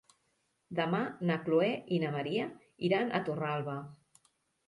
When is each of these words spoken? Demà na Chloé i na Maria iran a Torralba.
Demà 0.77 1.01
na 1.31 1.35
Chloé 1.49 1.67
i 1.97 1.99
na 2.03 2.09
Maria 2.15 2.47
iran 2.89 3.11
a 3.11 3.19
Torralba. 3.27 3.77